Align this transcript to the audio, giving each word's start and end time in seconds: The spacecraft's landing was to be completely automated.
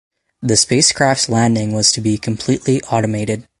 The 0.41 0.57
spacecraft's 0.57 1.29
landing 1.29 1.73
was 1.73 1.91
to 1.91 2.01
be 2.01 2.17
completely 2.17 2.81
automated. 2.85 3.45